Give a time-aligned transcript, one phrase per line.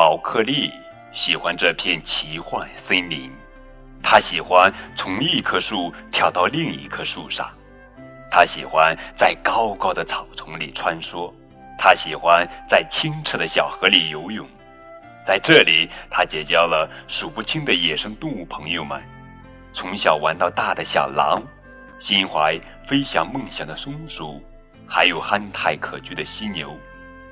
[0.00, 0.72] 毛克利
[1.12, 3.30] 喜欢这片奇幻森林，
[4.02, 7.46] 他喜欢从一棵树跳到另一棵树上，
[8.30, 11.30] 他喜欢在高高的草丛里穿梭，
[11.78, 14.48] 他喜欢在清澈的小河里游泳。
[15.22, 18.98] 在这里，他结交了数不清的野生动物朋友们，
[19.70, 21.42] 从小玩到大的小狼，
[21.98, 24.42] 心怀飞翔梦想的松鼠，
[24.88, 26.74] 还有憨态可掬的犀牛。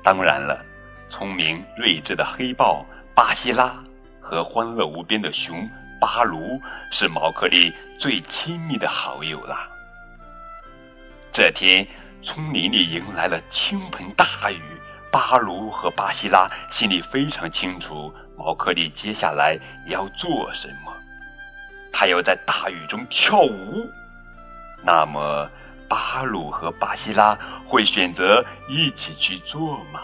[0.03, 0.63] 当然了，
[1.09, 3.73] 聪明睿智的黑豹巴西拉
[4.21, 5.67] 和欢乐无边的熊
[5.99, 9.67] 巴卢是毛克利最亲密的好友啦。
[11.31, 11.85] 这天，
[12.21, 14.61] 丛林里迎来了倾盆大雨。
[15.11, 20.93] 巴卢和巴西拉心里非常清楚，毛克利接下来要做什么。
[21.91, 23.89] 他要在大雨中跳舞。
[24.83, 25.49] 那么，
[25.89, 30.01] 巴鲁和巴西拉会选择一起去做吗？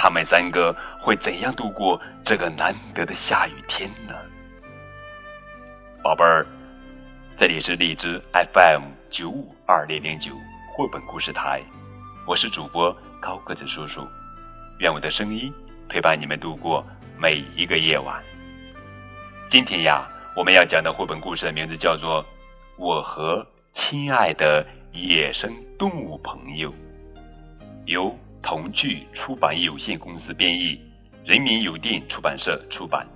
[0.00, 4.14] 他们三个会怎样度过这个难得的下雨天呢？
[6.04, 6.46] 宝贝儿，
[7.36, 10.30] 这里是荔枝 FM 九五二零零九
[10.72, 11.60] 绘本故事台，
[12.24, 14.06] 我是主播高个子叔叔。
[14.78, 15.52] 愿我的声音
[15.88, 16.86] 陪伴你们度过
[17.18, 18.22] 每一个夜晚。
[19.48, 22.22] 今天呀，我们要讲的绘本故事的名字叫做
[22.76, 26.70] 《我和亲爱的野生动物朋友》，
[27.86, 30.80] 由童趣出版有限公司编译，
[31.24, 33.06] 人民邮电出版社出版。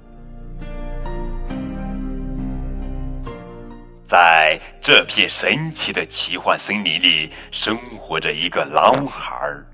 [4.03, 9.67] 在这片神奇的奇幻森林里，生活着一个狼孩儿。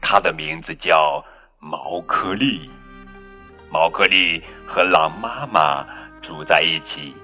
[0.00, 1.24] 他的名字叫
[1.60, 2.70] 毛克利。
[3.70, 5.86] 毛克利和狼妈妈
[6.22, 7.14] 住在一起，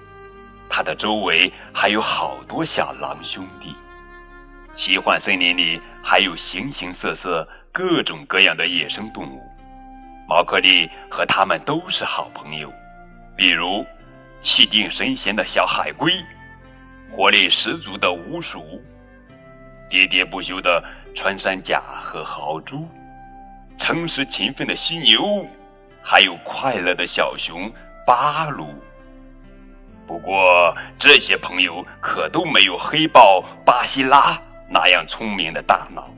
[0.69, 3.75] 他的周围还有好多小狼兄弟。
[4.75, 9.43] 奇幻森林里还有形形色色、各种各样的野生动物，
[10.29, 12.71] 毛克利和他们都是好朋友。
[13.35, 13.83] 比如，
[14.43, 16.13] 气定神闲的小海龟，
[17.11, 18.61] 活力十足的鼯鼠，
[19.91, 20.83] 喋喋不休的。
[21.15, 22.89] 穿山甲和豪猪，
[23.77, 25.47] 诚实勤奋的犀牛，
[26.03, 27.71] 还有快乐的小熊
[28.07, 28.75] 巴鲁。
[30.07, 34.41] 不过，这些朋友可都没有黑豹巴西拉
[34.71, 36.09] 那样聪明的大脑。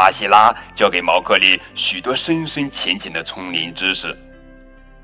[0.00, 4.16] 巴西拉教给毛克利许多深深浅浅的丛林知识。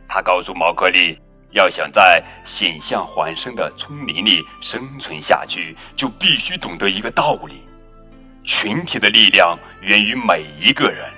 [0.08, 1.18] 他告诉毛克利，
[1.50, 7.62] 要想在险象环生的丛林里生存下去，就必须懂得一个道理。
[8.42, 11.12] 群体的力量源于每一个人，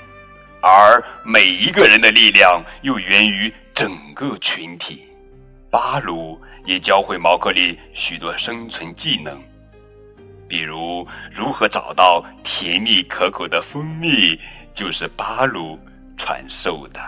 [0.61, 5.07] 而每一个人的力量又源于整个群体。
[5.71, 9.41] 巴鲁也教会毛克利许多生存技能，
[10.49, 14.41] 比如如何找到甜蜜可口的蜂蜜，
[14.73, 15.79] 就是巴鲁
[16.17, 17.01] 传授的。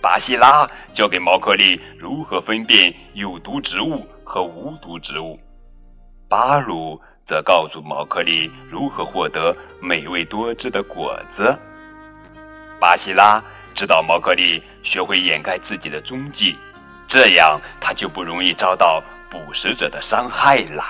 [0.00, 5.40] 巴西拉教给毛克利如何分辨有毒植物和无毒植物，
[6.28, 7.00] 巴鲁。
[7.26, 11.58] 则告诉毛克利如何获得美味多汁的果子。
[12.78, 13.42] 巴西拉
[13.74, 16.56] 指导毛克利学会掩盖自己的踪迹，
[17.08, 20.84] 这样他就不容易遭到捕食者的伤害了。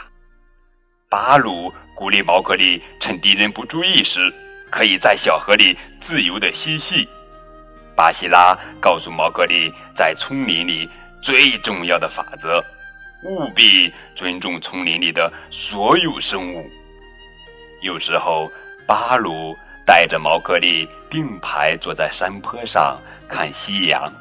[1.09, 4.33] 巴鲁鼓励毛克利趁敌人不注意时，
[4.71, 7.09] 可以在小河里自由地嬉戏。
[7.95, 10.89] 巴西拉告诉毛克利，在丛林里
[11.23, 12.63] 最重要的法则。
[13.23, 16.69] 务必尊重丛林里的所有生物。
[17.83, 18.51] 有时候，
[18.85, 19.57] 巴鲁
[19.87, 24.13] 带着毛克利并排坐在山坡上看夕阳。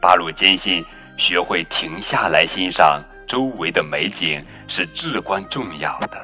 [0.00, 0.84] 巴鲁坚信，
[1.16, 6.22] 学会停下来欣赏周围的美景是至关重要的。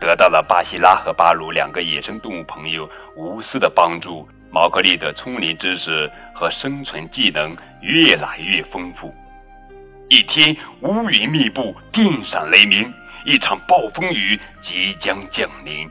[0.00, 9.12] 得到了巴西拉和巴鲁两个野生动物朋友无私的帮助，毛克利的丛林知识和生存技能越来越丰富。
[10.08, 12.92] 一天，乌云密布，电闪雷鸣，
[13.26, 15.90] 一场暴风雨即将降临。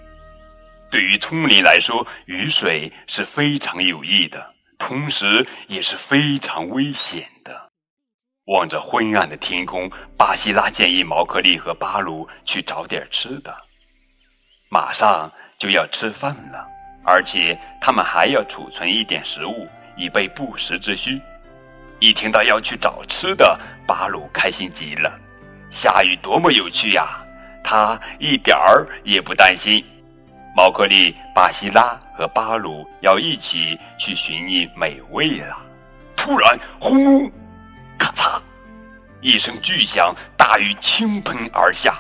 [0.90, 7.67] 对于丛林来说，雨水是非常有益的，同时也是非常危险的。
[8.48, 13.54] 望着昏暗的天空，巴西拉建议毛克利和巴鲁去找点吃的。
[14.70, 16.66] 马上就要吃饭了，
[17.04, 19.68] 而且他们还要储存一点食物，
[19.98, 21.22] 以备不时之需。
[22.00, 25.12] 一听到要去找吃的，巴鲁开心极了。
[25.70, 27.22] 下雨多么有趣呀！
[27.64, 29.84] 他一点儿也不担心。
[30.56, 35.58] 毛克利、巴西拉和巴鲁要一起去寻觅美味了。
[36.16, 37.32] 突然，轰隆，
[38.18, 38.42] 嚓，
[39.22, 41.94] 一声巨响，大雨倾盆而下。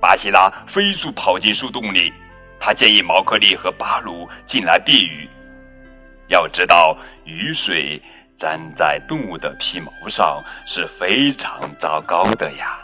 [0.00, 2.12] 巴西拉飞速跑进树洞里，
[2.58, 5.30] 他建议毛克利和巴鲁进来避雨。
[6.26, 8.02] 要知道，雨水
[8.36, 12.80] 沾在动物的皮毛上是非常糟糕的呀。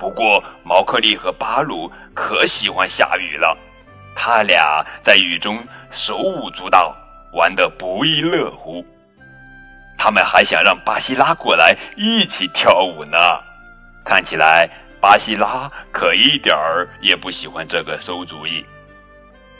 [0.00, 3.56] 不过，毛克利和巴鲁可喜欢下雨了，
[4.16, 6.92] 他俩在雨中手舞足蹈，
[7.32, 8.84] 玩得不亦乐乎。
[9.98, 13.18] 他们还想让巴西拉过来一起跳舞呢。
[14.04, 18.64] 看起来，巴西拉可一点儿也不喜欢这个馊主意。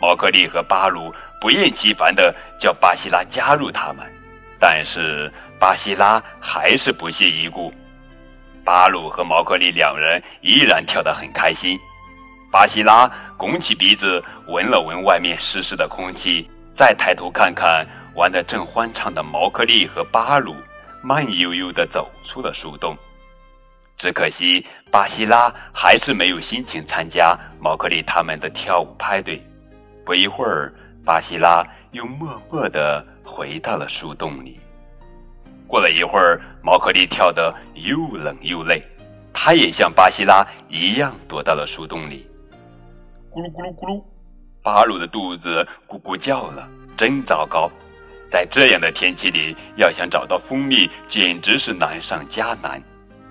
[0.00, 4.06] 毛克利和巴鲁不厌其烦地叫巴西拉加入他们，
[4.60, 7.74] 但是巴西拉还是不屑一顾。
[8.64, 11.76] 巴鲁和毛克利两人依然跳得很开心。
[12.50, 20.54] 巴西拉拱起鼻子闻了闻外面湿湿的空气，再抬头看看玩得正欢畅的毛克利和巴鲁，
[21.02, 22.96] 慢悠悠地走出了树洞。
[23.96, 29.42] 只可惜巴西拉还是没有心情参加毛克利他们的跳舞派对。
[30.04, 30.72] 不一会儿，
[31.04, 34.58] 巴西拉又默默地回到了树洞里。
[35.66, 38.82] 过了一会儿，毛克利跳得又冷又累，
[39.32, 42.26] 他也像巴西拉一样躲到了树洞里。
[43.30, 44.04] 咕噜咕噜咕噜，
[44.62, 46.66] 巴鲁的肚子咕咕叫了，
[46.96, 47.70] 真糟糕！
[48.30, 52.82] 在这样的天气里，要想找到蜂蜜，简直是难上加难。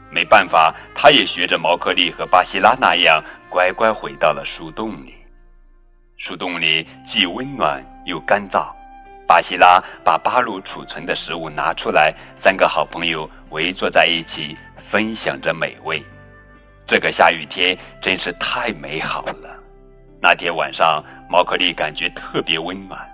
[0.10, 5.14] 没办法，他也学着毛克利和巴西拉那样，乖乖回到了树洞里。
[6.18, 8.68] 树洞里既温暖又干燥。
[9.28, 16.02] 巴西拉把巴鲁储存的食物拿出来，三个好朋友围坐在一起，分享着美味。
[16.86, 19.50] 这个下雨天真是太美好了。
[20.22, 23.06] 那天晚上，毛克利感觉特别温暖，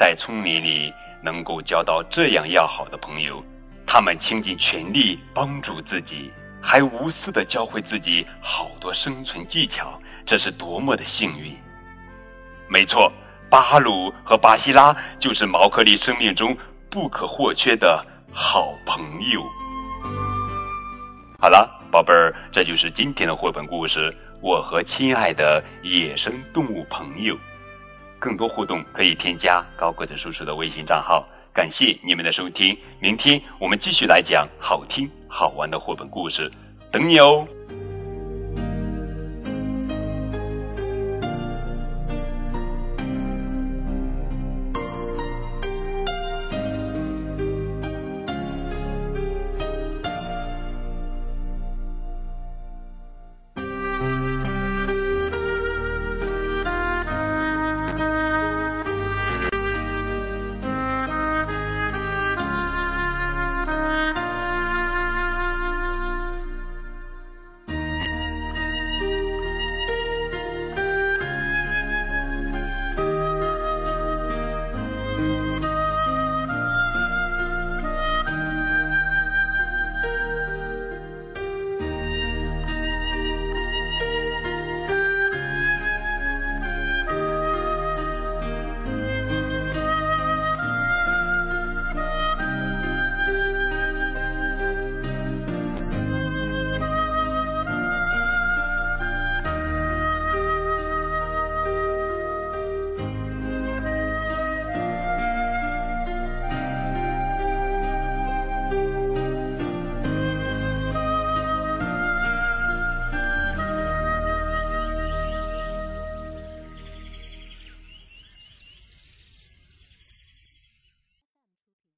[0.00, 3.44] 在丛林里能够交到这样要好的朋友，
[3.86, 11.54] 他们倾尽全力帮助自己，还无私的教会自己好多生存技巧，这是多么的幸运！
[12.66, 13.12] 没错。
[13.50, 16.56] 巴鲁和巴西拉就是毛克利生命中
[16.88, 18.02] 不可或缺的
[18.32, 19.42] 好朋友。
[21.38, 24.10] 好了，宝贝儿，这就是今天的绘本故事
[24.40, 27.34] 《我和亲爱的野生动物朋友》。
[28.20, 31.26] 更多互动可以添加高个子叔叔的微信账号。
[31.52, 36.48] 感谢你们的收听，明天我们继续来讲好听好玩的绘本故事，
[36.92, 37.44] 等你哦。